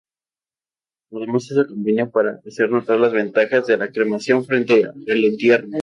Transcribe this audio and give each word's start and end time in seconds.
Además 1.11 1.51
hizo 1.51 1.63
campaña 1.67 2.09
para 2.09 2.41
hacer 2.47 2.71
notar 2.71 2.99
las 2.99 3.13
ventajas 3.13 3.67
de 3.67 3.77
la 3.77 3.91
cremación 3.91 4.43
frente 4.43 4.85
al 4.85 5.23
entierro. 5.23 5.67